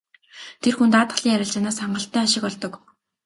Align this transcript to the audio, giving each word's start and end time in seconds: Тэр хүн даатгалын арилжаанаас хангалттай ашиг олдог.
Тэр 0.61 0.73
хүн 0.77 0.89
даатгалын 0.93 1.35
арилжаанаас 1.35 1.77
хангалттай 1.81 2.21
ашиг 2.25 2.43
олдог. 2.49 2.73